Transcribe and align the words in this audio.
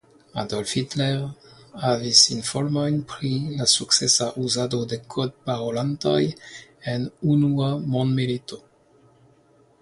Adolf 0.41 0.69
Hitler 0.75 1.19
havis 1.81 2.21
informojn 2.35 2.97
pri 3.11 3.31
la 3.59 3.67
sukcesa 3.73 4.29
uzado 4.45 4.79
de 4.95 4.99
kodparolantoj 5.17 6.17
en 6.95 7.07
Unua 7.37 7.71
Mondmilito. 7.99 8.61